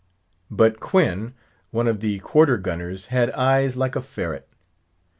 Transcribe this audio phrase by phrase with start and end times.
[0.49, 1.35] But Quoin,
[1.69, 4.49] one of the quarter gunners, had eyes like a ferret.